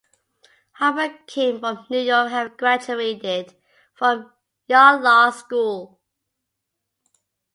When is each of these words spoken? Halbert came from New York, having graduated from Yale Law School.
Halbert 0.79 1.27
came 1.27 1.59
from 1.59 1.85
New 1.91 1.99
York, 1.99 2.31
having 2.31 2.57
graduated 2.57 3.53
from 3.93 4.33
Yale 4.67 4.99
Law 4.99 5.29
School. 5.29 5.99